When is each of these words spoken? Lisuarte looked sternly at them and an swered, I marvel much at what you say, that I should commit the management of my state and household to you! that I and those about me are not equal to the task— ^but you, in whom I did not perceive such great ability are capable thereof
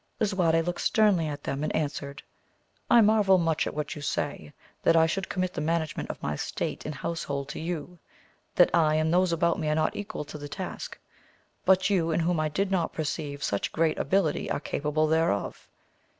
Lisuarte 0.19 0.63
looked 0.65 0.81
sternly 0.81 1.27
at 1.27 1.43
them 1.43 1.63
and 1.63 1.71
an 1.75 1.85
swered, 1.87 2.21
I 2.89 3.01
marvel 3.01 3.37
much 3.37 3.67
at 3.67 3.75
what 3.75 3.95
you 3.95 4.01
say, 4.01 4.51
that 4.81 4.95
I 4.95 5.05
should 5.05 5.29
commit 5.29 5.53
the 5.53 5.61
management 5.61 6.09
of 6.09 6.23
my 6.23 6.35
state 6.35 6.85
and 6.87 6.95
household 6.95 7.49
to 7.49 7.59
you! 7.59 7.99
that 8.55 8.73
I 8.73 8.95
and 8.95 9.13
those 9.13 9.31
about 9.31 9.59
me 9.59 9.69
are 9.69 9.75
not 9.75 9.95
equal 9.95 10.25
to 10.25 10.39
the 10.39 10.49
task— 10.49 10.97
^but 11.67 11.91
you, 11.91 12.09
in 12.09 12.21
whom 12.21 12.39
I 12.39 12.49
did 12.49 12.71
not 12.71 12.93
perceive 12.93 13.43
such 13.43 13.71
great 13.71 13.99
ability 13.99 14.49
are 14.49 14.59
capable 14.59 15.05
thereof 15.05 15.67